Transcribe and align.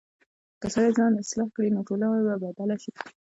که 0.61 0.67
سړی 0.73 0.91
ځان 0.97 1.11
اصلاح 1.15 1.49
کړي، 1.55 1.69
نو 1.75 1.79
ټولنه 1.87 2.17
به 2.27 2.35
بدله 2.43 2.75
شي. 2.83 2.91